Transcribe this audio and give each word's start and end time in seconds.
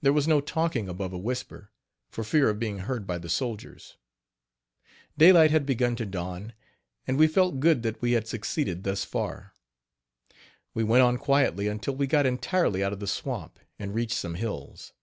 There 0.00 0.14
was 0.14 0.26
no 0.26 0.40
talking 0.40 0.88
above 0.88 1.12
a 1.12 1.18
whisper, 1.18 1.70
for 2.08 2.24
fear 2.24 2.48
of 2.48 2.58
being 2.58 2.78
heard 2.78 3.06
by 3.06 3.18
the 3.18 3.28
soldiers. 3.28 3.98
Daylight 5.18 5.50
had 5.50 5.66
begun 5.66 5.94
to 5.96 6.06
dawn, 6.06 6.54
and 7.06 7.18
we 7.18 7.26
felt 7.28 7.60
good 7.60 7.82
that 7.82 8.00
we 8.00 8.12
had 8.12 8.26
succeeded 8.26 8.82
thus 8.82 9.04
far. 9.04 9.52
We 10.72 10.84
went 10.84 11.02
on 11.02 11.18
quietly 11.18 11.68
until 11.68 11.94
we 11.96 12.06
got 12.06 12.24
entirely 12.24 12.82
out 12.82 12.94
of 12.94 13.00
the 13.00 13.06
swamp 13.06 13.60
and 13.78 13.94
reached 13.94 14.16
some 14.16 14.36
hills. 14.36 14.94